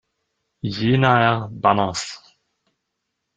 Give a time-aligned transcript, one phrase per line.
[0.77, 2.23] Jenaer Banners.